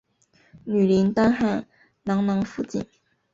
[0.65, 1.67] 女林丹汗
[2.03, 2.83] 囊囊福晋。